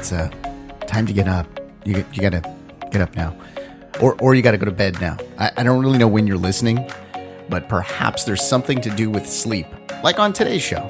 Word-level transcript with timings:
it's 0.00 0.12
uh, 0.12 0.30
time 0.86 1.06
to 1.06 1.12
get 1.12 1.28
up. 1.28 1.46
You 1.84 2.04
you 2.12 2.22
gotta 2.22 2.42
get 2.90 3.02
up 3.02 3.14
now, 3.16 3.36
or 4.00 4.16
or 4.20 4.34
you 4.34 4.40
gotta 4.40 4.56
go 4.56 4.64
to 4.64 4.72
bed 4.72 4.98
now. 4.98 5.18
I, 5.38 5.50
I 5.58 5.62
don't 5.62 5.84
really 5.84 5.98
know 5.98 6.08
when 6.08 6.26
you're 6.26 6.38
listening, 6.38 6.90
but 7.50 7.68
perhaps 7.68 8.24
there's 8.24 8.42
something 8.42 8.80
to 8.80 8.90
do 8.90 9.10
with 9.10 9.28
sleep, 9.28 9.66
like 10.02 10.18
on 10.18 10.32
today's 10.32 10.62
show. 10.62 10.86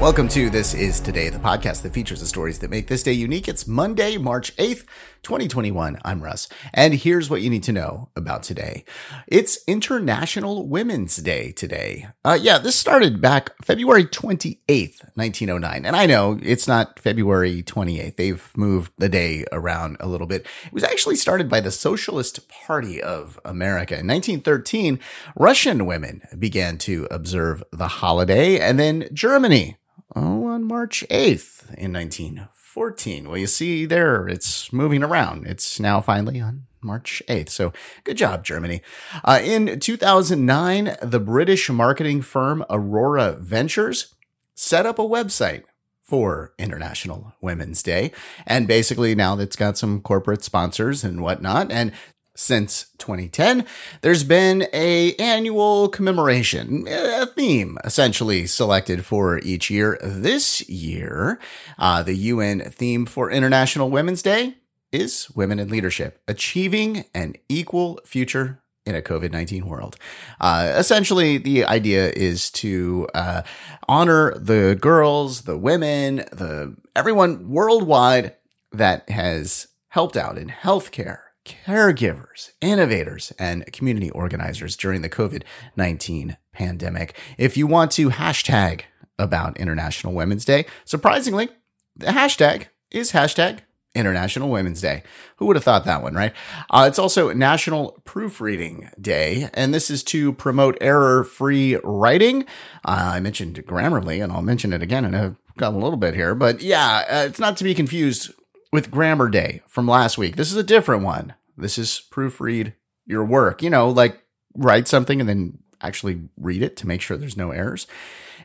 Welcome 0.00 0.28
to 0.28 0.48
This 0.48 0.72
Is 0.72 0.98
Today, 0.98 1.28
the 1.28 1.38
podcast 1.38 1.82
that 1.82 1.92
features 1.92 2.20
the 2.20 2.26
stories 2.26 2.58
that 2.60 2.70
make 2.70 2.86
this 2.86 3.02
day 3.02 3.12
unique. 3.12 3.48
It's 3.48 3.66
Monday, 3.66 4.16
March 4.16 4.56
8th, 4.56 4.86
2021. 5.22 5.98
I'm 6.02 6.24
Russ, 6.24 6.48
and 6.72 6.94
here's 6.94 7.28
what 7.28 7.42
you 7.42 7.50
need 7.50 7.64
to 7.64 7.72
know 7.72 8.08
about 8.16 8.42
today. 8.42 8.86
It's 9.26 9.58
International 9.66 10.66
Women's 10.66 11.18
Day 11.18 11.52
today. 11.52 12.06
Uh, 12.24 12.38
yeah, 12.40 12.56
this 12.56 12.76
started 12.76 13.20
back 13.20 13.50
February 13.62 14.06
28th, 14.06 15.04
1909. 15.16 15.84
And 15.84 15.94
I 15.94 16.06
know 16.06 16.40
it's 16.42 16.66
not 16.66 16.98
February 16.98 17.62
28th. 17.62 18.16
They've 18.16 18.50
moved 18.56 18.92
the 18.96 19.10
day 19.10 19.44
around 19.52 19.98
a 20.00 20.08
little 20.08 20.26
bit. 20.26 20.46
It 20.64 20.72
was 20.72 20.82
actually 20.82 21.16
started 21.16 21.50
by 21.50 21.60
the 21.60 21.70
Socialist 21.70 22.48
Party 22.48 23.02
of 23.02 23.38
America. 23.44 23.98
In 23.98 24.06
1913, 24.06 24.98
Russian 25.36 25.84
women 25.84 26.22
began 26.38 26.78
to 26.78 27.06
observe 27.10 27.62
the 27.70 27.88
holiday, 27.88 28.58
and 28.58 28.78
then 28.78 29.06
Germany 29.12 29.76
Oh, 30.14 30.46
on 30.46 30.64
March 30.64 31.04
8th 31.08 31.72
in 31.78 31.92
1914. 31.92 33.28
Well, 33.28 33.38
you 33.38 33.46
see 33.46 33.86
there, 33.86 34.26
it's 34.26 34.72
moving 34.72 35.02
around. 35.02 35.46
It's 35.46 35.78
now 35.78 36.00
finally 36.00 36.40
on 36.40 36.66
March 36.82 37.22
8th. 37.28 37.50
So 37.50 37.72
good 38.04 38.16
job, 38.16 38.44
Germany. 38.44 38.82
Uh, 39.24 39.40
in 39.42 39.78
2009, 39.78 40.96
the 41.02 41.20
British 41.20 41.70
marketing 41.70 42.22
firm 42.22 42.64
Aurora 42.68 43.32
Ventures 43.32 44.14
set 44.54 44.84
up 44.84 44.98
a 44.98 45.02
website 45.02 45.62
for 46.02 46.54
International 46.58 47.34
Women's 47.40 47.82
Day. 47.84 48.10
And 48.46 48.66
basically 48.66 49.14
now 49.14 49.36
that's 49.36 49.54
got 49.54 49.78
some 49.78 50.00
corporate 50.00 50.42
sponsors 50.42 51.04
and 51.04 51.22
whatnot. 51.22 51.70
And 51.70 51.92
since 52.40 52.86
2010 52.98 53.66
there's 54.00 54.24
been 54.24 54.66
a 54.72 55.14
annual 55.16 55.88
commemoration 55.88 56.86
a 56.88 57.26
theme 57.26 57.76
essentially 57.84 58.46
selected 58.46 59.04
for 59.04 59.38
each 59.40 59.70
year 59.70 59.98
this 60.02 60.68
year 60.68 61.38
uh, 61.78 62.02
the 62.02 62.14
un 62.14 62.60
theme 62.60 63.04
for 63.04 63.30
international 63.30 63.90
women's 63.90 64.22
day 64.22 64.54
is 64.90 65.30
women 65.34 65.58
in 65.58 65.68
leadership 65.68 66.20
achieving 66.26 67.04
an 67.14 67.34
equal 67.48 68.00
future 68.04 68.60
in 68.86 68.94
a 68.94 69.02
COVID 69.02 69.30
19 69.30 69.66
world. 69.66 69.96
Uh, 70.40 70.72
essentially, 70.76 71.38
the 71.38 71.64
idea 71.64 72.10
is 72.10 72.50
to 72.50 73.06
uh, 73.14 73.42
honor 73.88 74.34
the 74.38 74.76
girls, 74.80 75.42
the 75.42 75.58
women, 75.58 76.16
the 76.32 76.76
everyone 76.96 77.50
worldwide 77.50 78.34
that 78.72 79.08
has 79.10 79.68
helped 79.88 80.16
out 80.16 80.38
in 80.38 80.48
healthcare, 80.48 81.18
caregivers, 81.44 82.50
innovators, 82.60 83.32
and 83.38 83.70
community 83.72 84.10
organizers 84.10 84.76
during 84.76 85.02
the 85.02 85.08
COVID 85.08 85.42
19 85.76 86.36
pandemic. 86.52 87.16
If 87.38 87.56
you 87.56 87.66
want 87.66 87.90
to 87.92 88.10
hashtag 88.10 88.82
about 89.18 89.56
International 89.58 90.12
Women's 90.12 90.44
Day, 90.44 90.66
surprisingly, 90.84 91.48
the 91.96 92.06
hashtag 92.06 92.66
is 92.90 93.12
hashtag 93.12 93.60
International 93.94 94.50
Women's 94.50 94.80
Day. 94.80 95.02
Who 95.36 95.46
would 95.46 95.56
have 95.56 95.64
thought 95.64 95.84
that 95.84 96.02
one, 96.02 96.14
right? 96.14 96.32
Uh, 96.70 96.84
it's 96.86 96.98
also 96.98 97.32
National 97.32 98.00
Proofreading 98.04 98.90
Day, 99.00 99.48
and 99.52 99.74
this 99.74 99.90
is 99.90 100.04
to 100.04 100.32
promote 100.32 100.78
error 100.80 101.24
free 101.24 101.76
writing. 101.82 102.42
Uh, 102.84 103.12
I 103.14 103.20
mentioned 103.20 103.56
Grammarly, 103.66 104.22
and 104.22 104.32
I'll 104.32 104.42
mention 104.42 104.72
it 104.72 104.82
again 104.82 105.04
in 105.04 105.14
a, 105.14 105.36
a 105.58 105.70
little 105.70 105.96
bit 105.96 106.14
here, 106.14 106.34
but 106.34 106.62
yeah, 106.62 107.04
uh, 107.10 107.26
it's 107.26 107.40
not 107.40 107.56
to 107.58 107.64
be 107.64 107.74
confused 107.74 108.32
with 108.72 108.90
Grammar 108.90 109.28
Day 109.28 109.62
from 109.66 109.86
last 109.86 110.18
week. 110.18 110.36
This 110.36 110.50
is 110.50 110.56
a 110.56 110.62
different 110.62 111.02
one. 111.02 111.34
This 111.56 111.78
is 111.78 112.02
proofread 112.10 112.74
your 113.06 113.24
work. 113.24 113.62
You 113.62 113.70
know, 113.70 113.88
like 113.88 114.22
write 114.54 114.88
something 114.88 115.20
and 115.20 115.28
then 115.28 115.58
actually 115.80 116.28
read 116.36 116.62
it 116.62 116.76
to 116.78 116.86
make 116.86 117.00
sure 117.00 117.16
there's 117.16 117.36
no 117.36 117.50
errors. 117.50 117.86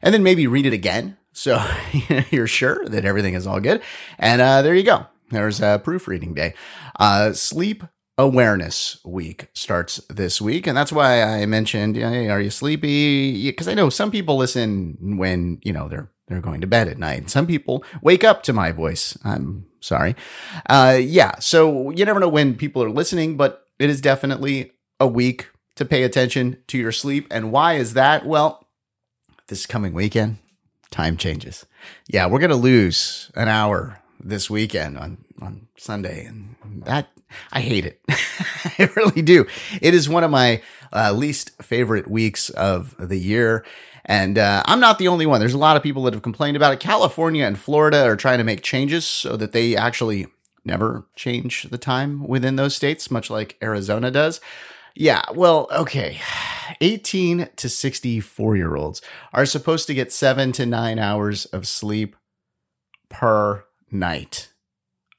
And 0.01 0.13
then 0.13 0.23
maybe 0.23 0.47
read 0.47 0.65
it 0.65 0.73
again. 0.73 1.17
So 1.33 1.63
you're 2.31 2.47
sure 2.47 2.85
that 2.85 3.05
everything 3.05 3.33
is 3.33 3.47
all 3.47 3.59
good. 3.59 3.81
And 4.17 4.41
uh, 4.41 4.61
there 4.61 4.75
you 4.75 4.83
go. 4.83 5.05
There's 5.31 5.61
a 5.61 5.81
proofreading 5.83 6.33
day. 6.33 6.53
Uh, 6.99 7.33
sleep 7.33 7.83
awareness 8.17 8.97
week 9.03 9.49
starts 9.53 9.97
this 10.09 10.39
week 10.39 10.65
and 10.67 10.77
that's 10.77 10.93
why 10.93 11.21
i 11.21 11.45
mentioned 11.45 11.97
hey, 11.97 12.29
are 12.29 12.39
you 12.39 12.49
sleepy 12.49 13.49
because 13.49 13.67
i 13.67 13.73
know 13.73 13.89
some 13.89 14.09
people 14.09 14.37
listen 14.37 15.17
when 15.17 15.59
you 15.63 15.73
know 15.73 15.89
they're 15.89 16.09
they're 16.27 16.41
going 16.41 16.61
to 16.61 16.67
bed 16.67 16.87
at 16.87 16.97
night 16.97 17.29
some 17.29 17.47
people 17.47 17.83
wake 18.01 18.23
up 18.23 18.43
to 18.43 18.53
my 18.53 18.71
voice 18.71 19.17
i'm 19.23 19.65
sorry 19.79 20.15
uh 20.69 20.97
yeah 20.99 21.37
so 21.39 21.89
you 21.91 22.05
never 22.05 22.19
know 22.19 22.29
when 22.29 22.55
people 22.55 22.83
are 22.83 22.89
listening 22.89 23.37
but 23.37 23.65
it 23.79 23.89
is 23.89 24.01
definitely 24.01 24.71
a 24.99 25.07
week 25.07 25.49
to 25.75 25.85
pay 25.85 26.03
attention 26.03 26.57
to 26.67 26.77
your 26.77 26.91
sleep 26.91 27.27
and 27.29 27.51
why 27.51 27.73
is 27.73 27.93
that 27.93 28.25
well 28.25 28.67
this 29.47 29.65
coming 29.65 29.93
weekend 29.93 30.37
time 30.91 31.17
changes 31.17 31.65
yeah 32.07 32.25
we're 32.25 32.39
gonna 32.39 32.55
lose 32.55 33.31
an 33.35 33.47
hour 33.47 34.01
this 34.19 34.49
weekend 34.49 34.97
on 34.97 35.17
on 35.41 35.67
sunday 35.77 36.25
and 36.25 36.55
that 36.85 37.09
I 37.51 37.61
hate 37.61 37.85
it. 37.85 38.01
I 38.09 38.89
really 38.95 39.21
do. 39.21 39.45
It 39.81 39.93
is 39.93 40.09
one 40.09 40.23
of 40.23 40.31
my 40.31 40.61
uh, 40.93 41.11
least 41.11 41.51
favorite 41.61 42.09
weeks 42.09 42.49
of 42.49 42.95
the 42.97 43.17
year. 43.17 43.65
And 44.05 44.37
uh, 44.37 44.61
I'm 44.65 44.79
not 44.79 44.99
the 44.99 45.07
only 45.07 45.25
one. 45.25 45.39
There's 45.39 45.53
a 45.55 45.59
lot 45.59 45.77
of 45.77 45.83
people 45.83 46.03
that 46.03 46.13
have 46.13 46.23
complained 46.23 46.55
about 46.55 46.73
it. 46.73 46.79
California 46.79 47.45
and 47.45 47.57
Florida 47.57 48.03
are 48.03 48.15
trying 48.15 48.37
to 48.37 48.43
make 48.43 48.61
changes 48.61 49.05
so 49.05 49.35
that 49.35 49.51
they 49.51 49.75
actually 49.75 50.27
never 50.63 51.05
change 51.15 51.63
the 51.63 51.77
time 51.77 52.27
within 52.27 52.55
those 52.55 52.75
states, 52.75 53.09
much 53.09 53.29
like 53.29 53.57
Arizona 53.63 54.11
does. 54.11 54.39
Yeah, 54.95 55.23
well, 55.33 55.67
okay. 55.71 56.19
18 56.81 57.49
to 57.55 57.69
64 57.69 58.55
year 58.55 58.75
olds 58.75 59.01
are 59.33 59.45
supposed 59.45 59.87
to 59.87 59.93
get 59.93 60.13
seven 60.13 60.51
to 60.53 60.65
nine 60.65 60.99
hours 60.99 61.45
of 61.45 61.67
sleep 61.67 62.15
per 63.09 63.65
night. 63.91 64.49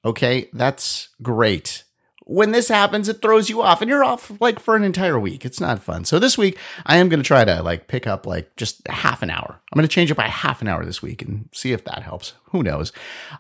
Okay, 0.05 0.49
that's 0.53 1.09
great 1.23 1.83
when 2.29 2.51
this 2.51 2.69
happens, 2.69 3.09
it 3.09 3.23
throws 3.23 3.49
you 3.49 3.63
off 3.63 3.81
and 3.81 3.89
you're 3.89 4.03
off 4.03 4.33
like 4.41 4.59
for 4.59 4.75
an 4.75 4.83
entire 4.83 5.19
week. 5.19 5.45
It's 5.45 5.61
not 5.61 5.83
fun. 5.83 6.05
So 6.05 6.19
this 6.19 6.37
week, 6.37 6.59
I 6.85 6.97
am 6.97 7.09
going 7.09 7.23
to 7.23 7.27
try 7.27 7.45
to 7.45 7.63
like 7.63 7.87
pick 7.87 8.09
up 8.09 8.27
like 8.27 8.55
just 8.57 8.87
half 8.89 9.23
an 9.23 9.31
hour. 9.31 9.61
I'm 9.73 9.77
going 9.77 9.89
to 9.89 9.95
change 9.95 10.11
it 10.11 10.17
by 10.17 10.27
half 10.27 10.61
an 10.61 10.67
hour 10.67 10.85
this 10.85 11.01
week 11.01 11.23
and 11.23 11.49
see 11.53 11.73
if 11.73 11.85
that 11.85 12.03
helps. 12.03 12.35
Who 12.51 12.65
knows? 12.65 12.93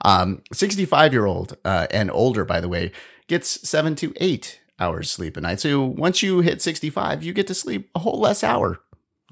Um, 0.04 0.42
65 0.52 1.12
year 1.12 1.26
old 1.26 1.56
uh, 1.64 1.88
and 1.90 2.12
older, 2.12 2.44
by 2.44 2.60
the 2.60 2.68
way, 2.68 2.92
gets 3.26 3.68
seven 3.68 3.96
to 3.96 4.14
eight 4.18 4.60
hours 4.78 5.10
sleep 5.10 5.36
a 5.36 5.40
night. 5.40 5.58
So 5.58 5.84
once 5.84 6.22
you 6.22 6.40
hit 6.40 6.62
65, 6.62 7.24
you 7.24 7.32
get 7.32 7.48
to 7.48 7.54
sleep 7.54 7.90
a 7.96 7.98
whole 7.98 8.20
less 8.20 8.44
hour. 8.44 8.80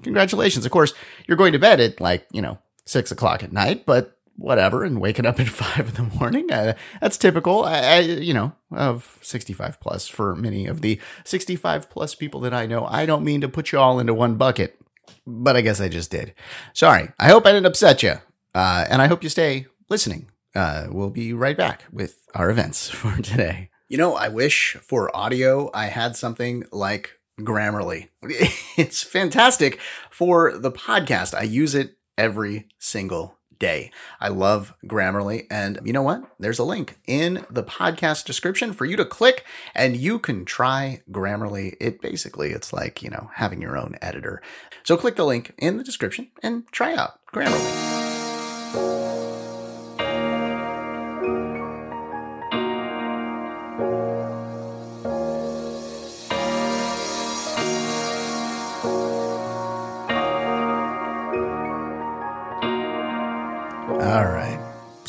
Congratulations. 0.03 0.65
Of 0.65 0.71
course, 0.73 0.93
you're 1.27 1.37
going 1.37 1.53
to 1.53 1.59
bed 1.59 1.79
at 1.79 2.01
like, 2.01 2.27
you 2.31 2.41
know, 2.41 2.59
six 2.83 3.09
o'clock 3.09 3.41
at 3.41 3.53
night, 3.53 3.85
but 3.85 4.14
whatever 4.37 4.83
and 4.83 5.01
waking 5.01 5.25
up 5.25 5.39
at 5.39 5.47
five 5.49 5.89
in 5.89 5.93
the 5.95 6.15
morning. 6.17 6.51
Uh, 6.51 6.73
that's 7.01 7.17
typical, 7.17 7.63
I, 7.63 7.99
you 7.99 8.33
know, 8.33 8.53
of 8.71 9.17
65 9.21 9.79
plus 9.79 10.07
for 10.07 10.35
many 10.35 10.65
of 10.65 10.81
the 10.81 10.99
65 11.23 11.89
plus 11.89 12.15
people 12.15 12.39
that 12.41 12.53
I 12.53 12.65
know. 12.65 12.85
I 12.85 13.05
don't 13.05 13.23
mean 13.23 13.41
to 13.41 13.49
put 13.49 13.71
you 13.71 13.79
all 13.79 13.99
into 13.99 14.13
one 14.13 14.35
bucket, 14.35 14.79
but 15.25 15.55
I 15.55 15.61
guess 15.61 15.81
I 15.81 15.89
just 15.89 16.11
did. 16.11 16.33
Sorry. 16.73 17.09
I 17.19 17.29
hope 17.29 17.45
I 17.45 17.51
didn't 17.51 17.67
upset 17.67 18.03
you. 18.03 18.15
Uh, 18.53 18.85
and 18.89 19.01
I 19.01 19.07
hope 19.07 19.23
you 19.23 19.29
stay 19.29 19.67
listening. 19.89 20.29
Uh, 20.55 20.87
we'll 20.89 21.09
be 21.09 21.33
right 21.33 21.57
back 21.57 21.83
with 21.91 22.19
our 22.33 22.49
events 22.49 22.89
for 22.89 23.21
today. 23.21 23.69
You 23.87 23.97
know, 23.97 24.15
I 24.15 24.29
wish 24.29 24.77
for 24.81 25.15
audio 25.15 25.69
I 25.73 25.87
had 25.87 26.15
something 26.15 26.63
like 26.71 27.19
Grammarly. 27.39 28.09
It's 28.77 29.03
fantastic 29.03 29.79
for 30.09 30.57
the 30.57 30.71
podcast. 30.71 31.33
I 31.33 31.43
use 31.43 31.75
it 31.75 31.95
every 32.17 32.67
single 32.77 33.34
day. 33.59 33.91
I 34.19 34.29
love 34.29 34.75
Grammarly. 34.85 35.47
And 35.49 35.79
you 35.83 35.93
know 35.93 36.01
what? 36.01 36.23
There's 36.39 36.59
a 36.59 36.63
link 36.63 36.97
in 37.07 37.45
the 37.49 37.63
podcast 37.63 38.25
description 38.25 38.73
for 38.73 38.85
you 38.85 38.95
to 38.97 39.05
click 39.05 39.45
and 39.73 39.95
you 39.97 40.19
can 40.19 40.45
try 40.45 41.01
Grammarly. 41.11 41.75
It 41.79 42.01
basically, 42.01 42.51
it's 42.51 42.73
like, 42.73 43.01
you 43.01 43.09
know, 43.09 43.29
having 43.35 43.61
your 43.61 43.77
own 43.77 43.97
editor. 44.01 44.41
So 44.83 44.97
click 44.97 45.15
the 45.15 45.25
link 45.25 45.53
in 45.57 45.77
the 45.77 45.83
description 45.83 46.29
and 46.43 46.67
try 46.71 46.93
out 46.95 47.19
Grammarly. 47.33 47.84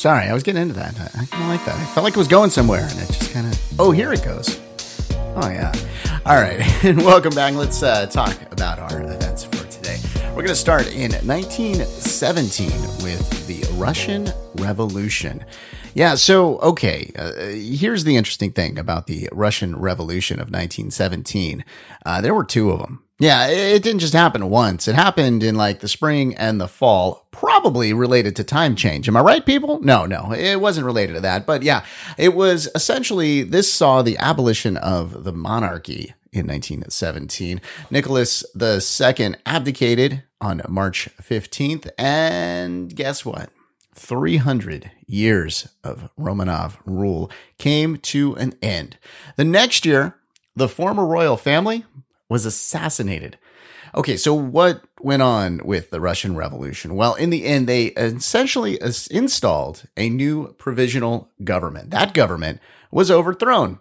Sorry, 0.06 0.29
I 0.29 0.35
was 0.35 0.44
getting 0.44 0.62
into 0.62 0.75
that. 0.75 0.94
I, 1.00 1.23
I 1.23 1.26
kind 1.26 1.43
of 1.43 1.49
like 1.49 1.64
that. 1.64 1.75
I 1.75 1.85
felt 1.87 2.05
like 2.05 2.14
it 2.14 2.17
was 2.17 2.29
going 2.29 2.50
somewhere, 2.50 2.87
and 2.88 3.00
it 3.00 3.08
just 3.08 3.32
kind 3.32 3.44
of. 3.44 3.81
Oh, 3.81 3.91
here 3.91 4.12
it 4.12 4.23
goes. 4.23 4.61
Oh 5.35 5.50
yeah. 5.50 5.73
All 6.25 6.41
right, 6.41 6.61
and 6.85 6.99
welcome 6.99 7.35
back. 7.35 7.55
Let's 7.55 7.82
uh, 7.82 8.06
talk 8.06 8.41
about 8.53 8.79
our 8.79 9.00
events 9.00 9.47
for 9.47 9.67
today. 9.69 9.99
We're 10.29 10.44
going 10.44 10.47
to 10.47 10.55
start 10.55 10.94
in 10.94 11.11
1917 11.11 12.70
with 13.03 13.47
the 13.49 13.67
Russian 13.75 14.29
Revolution. 14.55 15.44
Yeah, 15.93 16.14
so, 16.14 16.58
okay, 16.58 17.11
uh, 17.19 17.32
here's 17.49 18.05
the 18.05 18.17
interesting 18.17 18.53
thing 18.53 18.79
about 18.79 19.08
the 19.08 19.29
Russian 19.32 19.75
Revolution 19.75 20.37
of 20.37 20.53
1917. 20.53 21.64
Uh, 22.05 22.20
there 22.20 22.32
were 22.32 22.44
two 22.44 22.70
of 22.70 22.79
them. 22.79 23.03
Yeah, 23.18 23.46
it 23.46 23.82
didn't 23.82 24.00
just 24.00 24.12
happen 24.12 24.50
once. 24.50 24.88
It 24.88 24.94
happened 24.94 25.42
in 25.42 25.54
like 25.54 25.80
the 25.80 25.88
spring 25.88 26.34
and 26.34 26.60
the 26.60 26.68
fall, 26.68 27.26
probably 27.30 27.94
related 27.94 28.36
to 28.36 28.44
time 28.44 28.76
change. 28.76 29.08
Am 29.08 29.16
I 29.16 29.20
right, 29.20 29.44
people? 29.44 29.80
No, 29.80 30.04
no, 30.04 30.32
it 30.32 30.60
wasn't 30.60 30.84
related 30.84 31.14
to 31.14 31.20
that. 31.20 31.46
But 31.46 31.62
yeah, 31.62 31.84
it 32.18 32.34
was 32.34 32.68
essentially 32.74 33.42
this 33.42 33.72
saw 33.72 34.02
the 34.02 34.18
abolition 34.18 34.76
of 34.76 35.24
the 35.24 35.32
monarchy 35.32 36.14
in 36.30 36.46
1917. 36.46 37.62
Nicholas 37.90 38.44
II 38.60 39.34
abdicated 39.46 40.22
on 40.40 40.60
March 40.69 41.08
15th. 41.20 41.88
And 41.96 42.94
guess 42.94 43.24
what? 43.24 43.48
300 43.94 44.90
years 45.06 45.69
of 45.82 46.10
Romanov 46.19 46.76
rule 46.84 47.30
came 47.56 47.96
to 47.96 48.34
an 48.34 48.54
end. 48.60 48.98
The 49.36 49.44
next 49.44 49.86
year, 49.86 50.16
the 50.54 50.69
former 50.69 51.06
royal 51.06 51.38
family 51.38 51.86
was 52.28 52.44
assassinated. 52.44 53.38
Okay, 53.94 54.17
so 54.17 54.34
what 54.34 54.82
went 55.00 55.23
on 55.23 55.61
with 55.64 55.90
the 55.90 56.00
Russian 56.00 56.37
Revolution? 56.37 56.96
Well, 56.96 57.14
in 57.14 57.31
the 57.31 57.44
end, 57.44 57.67
they 57.67 57.87
essentially 57.87 58.78
installed 59.11 59.84
a 59.96 60.11
new 60.11 60.55
provisional 60.58 61.31
government. 61.44 61.90
That 61.90 62.12
government 62.12 62.61
was 62.90 63.11
overthrown 63.11 63.78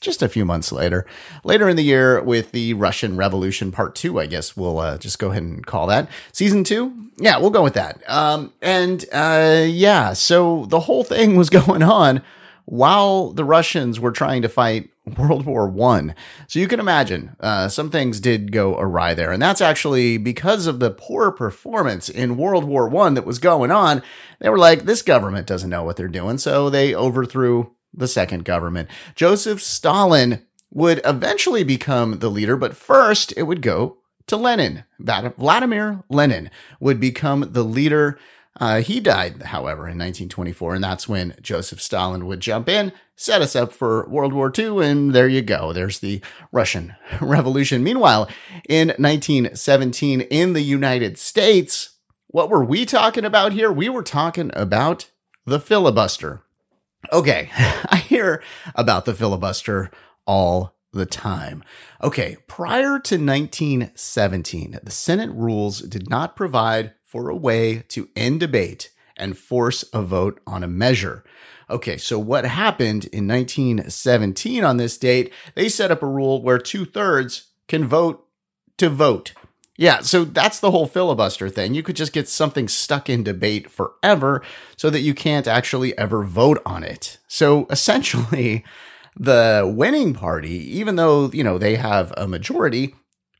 just 0.00 0.22
a 0.22 0.28
few 0.28 0.44
months 0.44 0.72
later. 0.72 1.06
Later 1.44 1.68
in 1.68 1.76
the 1.76 1.82
year, 1.82 2.22
with 2.22 2.52
the 2.52 2.74
Russian 2.74 3.16
Revolution 3.16 3.72
Part 3.72 3.94
2, 3.94 4.20
I 4.20 4.26
guess 4.26 4.56
we'll 4.56 4.78
uh, 4.78 4.98
just 4.98 5.18
go 5.18 5.30
ahead 5.30 5.42
and 5.42 5.64
call 5.64 5.86
that. 5.86 6.08
Season 6.32 6.64
2? 6.64 7.10
Yeah, 7.18 7.38
we'll 7.38 7.50
go 7.50 7.62
with 7.62 7.74
that. 7.74 8.02
Um, 8.08 8.52
and 8.60 9.04
uh, 9.12 9.64
yeah, 9.66 10.12
so 10.12 10.66
the 10.66 10.80
whole 10.80 11.04
thing 11.04 11.36
was 11.36 11.50
going 11.60 11.82
on 11.82 12.22
while 12.66 13.32
the 13.32 13.44
Russians 13.44 13.98
were 13.98 14.10
trying 14.10 14.42
to 14.42 14.48
fight 14.48 14.90
World 15.16 15.46
War 15.46 15.68
One. 15.68 16.14
So 16.48 16.58
you 16.58 16.68
can 16.68 16.80
imagine 16.80 17.36
uh, 17.40 17.68
some 17.68 17.90
things 17.90 18.20
did 18.20 18.52
go 18.52 18.76
awry 18.78 19.14
there, 19.14 19.32
and 19.32 19.40
that's 19.40 19.60
actually 19.60 20.18
because 20.18 20.66
of 20.66 20.80
the 20.80 20.90
poor 20.90 21.30
performance 21.30 22.08
in 22.08 22.36
World 22.36 22.64
War 22.64 22.88
One 22.88 23.14
that 23.14 23.26
was 23.26 23.38
going 23.38 23.70
on. 23.70 24.02
They 24.40 24.48
were 24.48 24.58
like, 24.58 24.82
this 24.82 25.02
government 25.02 25.46
doesn't 25.46 25.70
know 25.70 25.84
what 25.84 25.96
they're 25.96 26.08
doing, 26.08 26.38
so 26.38 26.68
they 26.68 26.94
overthrew 26.94 27.72
the 27.94 28.08
second 28.08 28.44
government. 28.44 28.90
Joseph 29.14 29.62
Stalin 29.62 30.42
would 30.70 31.00
eventually 31.04 31.64
become 31.64 32.18
the 32.18 32.30
leader, 32.30 32.56
but 32.56 32.76
first 32.76 33.32
it 33.36 33.44
would 33.44 33.62
go 33.62 33.98
to 34.26 34.36
Lenin. 34.36 34.84
That 34.98 35.36
Vladimir 35.36 36.02
Lenin 36.10 36.50
would 36.80 36.98
become 36.98 37.52
the 37.52 37.62
leader 37.62 38.18
uh, 38.58 38.80
he 38.80 39.00
died, 39.00 39.42
however, 39.42 39.82
in 39.82 39.98
1924, 39.98 40.76
and 40.76 40.84
that's 40.84 41.08
when 41.08 41.34
Joseph 41.42 41.80
Stalin 41.80 42.26
would 42.26 42.40
jump 42.40 42.68
in, 42.68 42.92
set 43.14 43.42
us 43.42 43.54
up 43.54 43.72
for 43.72 44.08
World 44.08 44.32
War 44.32 44.50
II, 44.56 44.84
and 44.84 45.14
there 45.14 45.28
you 45.28 45.42
go. 45.42 45.72
There's 45.72 45.98
the 45.98 46.22
Russian 46.52 46.94
Revolution. 47.20 47.84
Meanwhile, 47.84 48.28
in 48.68 48.88
1917, 48.88 50.22
in 50.22 50.54
the 50.54 50.62
United 50.62 51.18
States, 51.18 51.96
what 52.28 52.48
were 52.48 52.64
we 52.64 52.86
talking 52.86 53.24
about 53.24 53.52
here? 53.52 53.70
We 53.70 53.88
were 53.88 54.02
talking 54.02 54.50
about 54.54 55.10
the 55.44 55.60
filibuster. 55.60 56.42
Okay, 57.12 57.50
I 57.56 57.96
hear 57.96 58.42
about 58.74 59.04
the 59.04 59.14
filibuster 59.14 59.90
all 60.26 60.76
the 60.92 61.06
time. 61.06 61.62
Okay, 62.02 62.38
prior 62.46 62.98
to 63.00 63.16
1917, 63.16 64.80
the 64.82 64.90
Senate 64.90 65.30
rules 65.30 65.80
did 65.80 66.08
not 66.08 66.36
provide 66.36 66.94
for 67.06 67.30
a 67.30 67.36
way 67.36 67.84
to 67.88 68.08
end 68.14 68.40
debate 68.40 68.90
and 69.16 69.38
force 69.38 69.84
a 69.94 70.02
vote 70.02 70.40
on 70.46 70.62
a 70.62 70.68
measure. 70.68 71.24
Okay, 71.70 71.96
so 71.96 72.18
what 72.18 72.44
happened 72.44 73.06
in 73.06 73.26
1917 73.26 74.62
on 74.62 74.76
this 74.76 74.98
date? 74.98 75.32
They 75.54 75.68
set 75.68 75.90
up 75.90 76.02
a 76.02 76.06
rule 76.06 76.42
where 76.42 76.58
two 76.58 76.84
thirds 76.84 77.48
can 77.68 77.86
vote 77.86 78.26
to 78.76 78.88
vote. 78.88 79.32
Yeah, 79.78 80.00
so 80.00 80.24
that's 80.24 80.60
the 80.60 80.70
whole 80.70 80.86
filibuster 80.86 81.48
thing. 81.48 81.74
You 81.74 81.82
could 81.82 81.96
just 81.96 82.12
get 82.12 82.28
something 82.28 82.66
stuck 82.66 83.10
in 83.10 83.22
debate 83.22 83.70
forever 83.70 84.42
so 84.76 84.90
that 84.90 85.00
you 85.00 85.14
can't 85.14 85.46
actually 85.46 85.96
ever 85.98 86.24
vote 86.24 86.62
on 86.64 86.82
it. 86.82 87.18
So 87.28 87.66
essentially, 87.70 88.64
the 89.16 89.70
winning 89.74 90.14
party, 90.14 90.56
even 90.78 90.96
though, 90.96 91.30
you 91.32 91.44
know, 91.44 91.58
they 91.58 91.76
have 91.76 92.12
a 92.16 92.26
majority, 92.26 92.94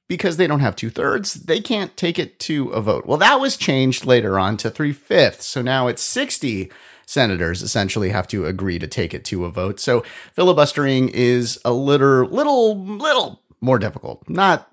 because 0.08 0.36
they 0.36 0.46
don't 0.46 0.60
have 0.60 0.76
two 0.76 0.90
thirds, 0.90 1.34
they 1.34 1.60
can't 1.60 1.96
take 1.96 2.18
it 2.18 2.38
to 2.40 2.68
a 2.70 2.80
vote. 2.80 3.06
Well, 3.06 3.18
that 3.18 3.40
was 3.40 3.56
changed 3.56 4.06
later 4.06 4.38
on 4.38 4.56
to 4.58 4.70
three 4.70 4.92
fifths. 4.92 5.46
So 5.46 5.62
now 5.62 5.88
it's 5.88 6.02
60 6.02 6.70
senators 7.06 7.62
essentially 7.62 8.10
have 8.10 8.28
to 8.28 8.46
agree 8.46 8.78
to 8.78 8.86
take 8.86 9.14
it 9.14 9.24
to 9.26 9.44
a 9.44 9.50
vote. 9.50 9.80
So 9.80 10.04
filibustering 10.32 11.08
is 11.08 11.58
a 11.64 11.72
little, 11.72 12.24
little, 12.24 12.78
little 12.84 13.42
more 13.60 13.78
difficult. 13.78 14.28
Not 14.28 14.68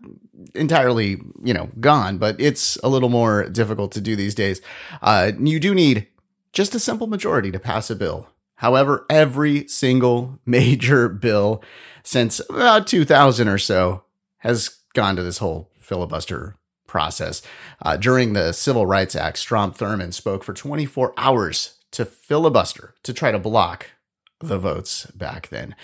entirely, 0.55 1.21
you 1.43 1.53
know, 1.53 1.69
gone, 1.79 2.17
but 2.17 2.35
it's 2.39 2.77
a 2.83 2.89
little 2.89 3.09
more 3.09 3.49
difficult 3.49 3.91
to 3.93 4.01
do 4.01 4.15
these 4.15 4.35
days. 4.35 4.61
Uh, 5.01 5.31
you 5.39 5.59
do 5.59 5.73
need 5.73 6.07
just 6.51 6.75
a 6.75 6.79
simple 6.79 7.07
majority 7.07 7.51
to 7.51 7.59
pass 7.59 7.89
a 7.89 7.95
bill. 7.95 8.29
However, 8.55 9.05
every 9.09 9.67
single 9.67 10.39
major 10.45 11.09
bill 11.09 11.63
since 12.03 12.41
about 12.49 12.87
2000 12.87 13.47
or 13.47 13.57
so 13.57 14.03
has 14.39 14.77
gone 14.93 15.15
to 15.15 15.23
this 15.23 15.39
whole 15.39 15.69
filibuster 15.79 16.55
process. 16.87 17.41
Uh, 17.81 17.97
during 17.97 18.33
the 18.33 18.51
Civil 18.51 18.85
Rights 18.85 19.15
Act, 19.15 19.37
Strom 19.37 19.73
Thurmond 19.73 20.13
spoke 20.13 20.43
for 20.43 20.53
24 20.53 21.13
hours 21.17 21.79
to 21.91 22.05
filibuster 22.05 22.93
to 23.03 23.13
try 23.13 23.31
to 23.31 23.39
block 23.39 23.91
the 24.39 24.57
votes 24.57 25.05
back 25.11 25.49
then. 25.49 25.75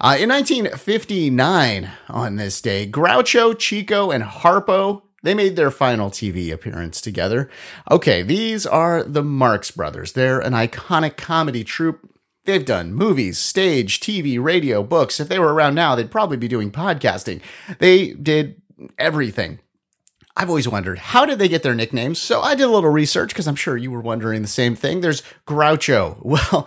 Uh, 0.00 0.16
in 0.18 0.28
1959, 0.28 1.90
on 2.08 2.36
this 2.36 2.60
day, 2.60 2.86
Groucho, 2.86 3.58
Chico, 3.58 4.10
and 4.10 4.24
Harpo 4.24 5.02
they 5.24 5.34
made 5.34 5.56
their 5.56 5.70
final 5.70 6.10
TV 6.10 6.52
appearance 6.52 7.00
together. 7.00 7.48
Okay, 7.90 8.22
these 8.22 8.66
are 8.66 9.02
the 9.02 9.22
Marx 9.22 9.70
Brothers. 9.70 10.12
They're 10.12 10.38
an 10.38 10.52
iconic 10.52 11.16
comedy 11.16 11.64
troupe 11.64 12.13
They've 12.44 12.64
done 12.64 12.92
movies, 12.92 13.38
stage, 13.38 14.00
TV, 14.00 14.42
radio, 14.42 14.82
books. 14.82 15.18
If 15.18 15.28
they 15.28 15.38
were 15.38 15.54
around 15.54 15.74
now, 15.74 15.94
they'd 15.94 16.10
probably 16.10 16.36
be 16.36 16.48
doing 16.48 16.70
podcasting. 16.70 17.40
They 17.78 18.12
did 18.12 18.60
everything. 18.98 19.60
I've 20.36 20.48
always 20.48 20.68
wondered 20.68 20.98
how 20.98 21.24
did 21.24 21.38
they 21.38 21.48
get 21.48 21.62
their 21.62 21.74
nicknames? 21.74 22.18
So 22.18 22.40
I 22.40 22.54
did 22.54 22.64
a 22.64 22.70
little 22.70 22.90
research 22.90 23.28
because 23.30 23.46
I'm 23.46 23.54
sure 23.54 23.76
you 23.76 23.90
were 23.90 24.00
wondering 24.00 24.42
the 24.42 24.48
same 24.48 24.74
thing. 24.74 25.00
There's 25.00 25.22
Groucho. 25.46 26.18
Well, 26.24 26.66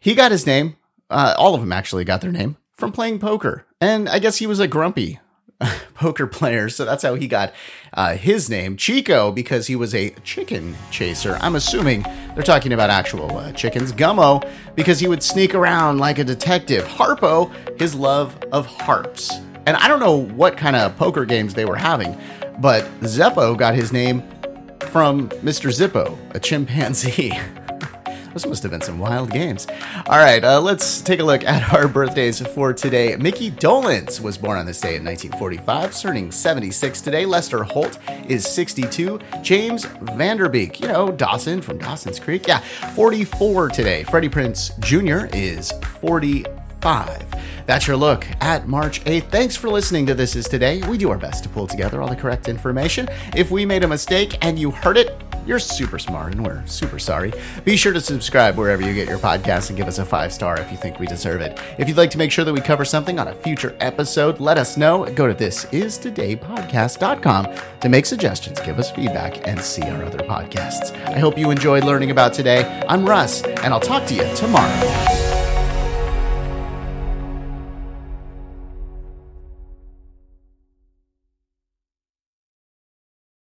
he 0.00 0.14
got 0.14 0.32
his 0.32 0.46
name. 0.46 0.76
Uh, 1.08 1.34
all 1.38 1.54
of 1.54 1.60
them 1.60 1.72
actually 1.72 2.04
got 2.04 2.20
their 2.20 2.32
name 2.32 2.56
from 2.72 2.92
playing 2.92 3.18
poker, 3.20 3.64
and 3.80 4.08
I 4.08 4.18
guess 4.18 4.36
he 4.36 4.46
was 4.46 4.60
a 4.60 4.68
grumpy 4.68 5.20
poker 5.94 6.26
player, 6.26 6.68
so 6.68 6.84
that's 6.84 7.02
how 7.02 7.14
he 7.14 7.26
got 7.26 7.52
uh, 7.94 8.16
his 8.16 8.50
name, 8.50 8.76
Chico, 8.76 9.32
because 9.32 9.66
he 9.66 9.76
was 9.76 9.94
a 9.94 10.10
chicken 10.22 10.76
chaser. 10.90 11.38
I'm 11.40 11.54
assuming 11.54 12.02
they're 12.34 12.42
talking 12.42 12.72
about 12.72 12.90
actual 12.90 13.36
uh, 13.38 13.52
chickens. 13.52 13.92
Gummo, 13.92 14.46
because 14.74 15.00
he 15.00 15.08
would 15.08 15.22
sneak 15.22 15.54
around 15.54 15.98
like 15.98 16.18
a 16.18 16.24
detective. 16.24 16.84
Harpo, 16.84 17.52
his 17.78 17.94
love 17.94 18.38
of 18.52 18.66
harps. 18.66 19.32
And 19.66 19.76
I 19.76 19.88
don't 19.88 20.00
know 20.00 20.16
what 20.16 20.56
kind 20.56 20.76
of 20.76 20.96
poker 20.96 21.24
games 21.24 21.54
they 21.54 21.64
were 21.64 21.76
having, 21.76 22.16
but 22.58 22.84
Zeppo 23.00 23.56
got 23.56 23.74
his 23.74 23.92
name 23.92 24.22
from 24.90 25.28
Mr. 25.40 25.70
Zippo, 25.70 26.16
a 26.34 26.40
chimpanzee. 26.40 27.32
Those 28.36 28.44
must 28.44 28.62
have 28.64 28.70
been 28.70 28.82
some 28.82 28.98
wild 28.98 29.30
games. 29.30 29.66
All 30.06 30.18
right, 30.18 30.44
uh, 30.44 30.60
let's 30.60 31.00
take 31.00 31.20
a 31.20 31.24
look 31.24 31.42
at 31.44 31.72
our 31.72 31.88
birthdays 31.88 32.46
for 32.48 32.74
today. 32.74 33.16
Mickey 33.16 33.50
Dolenz 33.50 34.20
was 34.20 34.36
born 34.36 34.58
on 34.58 34.66
this 34.66 34.78
day 34.78 34.96
in 34.96 35.04
1945, 35.06 35.98
turning 35.98 36.30
76 36.30 37.00
today. 37.00 37.24
Lester 37.24 37.64
Holt 37.64 37.98
is 38.28 38.44
62. 38.46 39.20
James 39.40 39.86
Van 39.86 40.36
Der 40.36 40.50
Beek, 40.50 40.82
you 40.82 40.86
know, 40.86 41.10
Dawson 41.10 41.62
from 41.62 41.78
Dawson's 41.78 42.20
Creek, 42.20 42.46
yeah, 42.46 42.58
44 42.94 43.70
today. 43.70 44.04
Freddie 44.04 44.28
Prinze 44.28 44.78
Jr. 44.80 45.34
is 45.34 45.72
45. 46.02 47.26
That's 47.64 47.86
your 47.86 47.96
look 47.96 48.26
at 48.42 48.68
March 48.68 49.02
8th. 49.04 49.30
Thanks 49.30 49.56
for 49.56 49.70
listening 49.70 50.04
to 50.06 50.14
This 50.14 50.36
Is 50.36 50.46
Today. 50.46 50.82
We 50.86 50.98
do 50.98 51.10
our 51.10 51.16
best 51.16 51.42
to 51.44 51.48
pull 51.48 51.66
together 51.66 52.02
all 52.02 52.08
the 52.10 52.16
correct 52.16 52.48
information. 52.48 53.08
If 53.34 53.50
we 53.50 53.64
made 53.64 53.82
a 53.82 53.88
mistake 53.88 54.36
and 54.42 54.58
you 54.58 54.70
heard 54.70 54.98
it, 54.98 55.25
you're 55.46 55.58
super 55.58 55.98
smart, 55.98 56.34
and 56.34 56.44
we're 56.44 56.64
super 56.66 56.98
sorry. 56.98 57.32
Be 57.64 57.76
sure 57.76 57.92
to 57.92 58.00
subscribe 58.00 58.56
wherever 58.56 58.82
you 58.82 58.94
get 58.94 59.08
your 59.08 59.18
podcasts 59.18 59.68
and 59.68 59.76
give 59.76 59.88
us 59.88 59.98
a 59.98 60.04
five 60.04 60.32
star 60.32 60.58
if 60.60 60.70
you 60.70 60.76
think 60.76 60.98
we 60.98 61.06
deserve 61.06 61.40
it. 61.40 61.58
If 61.78 61.88
you'd 61.88 61.96
like 61.96 62.10
to 62.10 62.18
make 62.18 62.32
sure 62.32 62.44
that 62.44 62.52
we 62.52 62.60
cover 62.60 62.84
something 62.84 63.18
on 63.18 63.28
a 63.28 63.34
future 63.34 63.74
episode, 63.80 64.40
let 64.40 64.58
us 64.58 64.76
know. 64.76 65.04
Go 65.14 65.26
to 65.26 65.34
thisistodaypodcast.com 65.34 67.56
to 67.80 67.88
make 67.88 68.06
suggestions, 68.06 68.60
give 68.60 68.78
us 68.78 68.90
feedback, 68.90 69.46
and 69.46 69.60
see 69.60 69.82
our 69.82 70.04
other 70.04 70.18
podcasts. 70.18 70.92
I 71.06 71.18
hope 71.18 71.38
you 71.38 71.50
enjoyed 71.50 71.84
learning 71.84 72.10
about 72.10 72.34
today. 72.34 72.82
I'm 72.88 73.08
Russ, 73.08 73.42
and 73.42 73.72
I'll 73.72 73.80
talk 73.80 74.06
to 74.06 74.14
you 74.14 74.24
tomorrow. 74.34 75.25